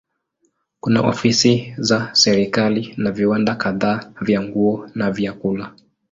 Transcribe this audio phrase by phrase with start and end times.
[0.79, 5.75] Kuna ofisi za serikali na viwanda kadhaa vya nguo na vyakula.